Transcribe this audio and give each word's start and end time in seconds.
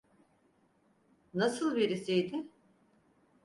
Nasıl 1.33 1.75
birisiydi? 1.75 2.45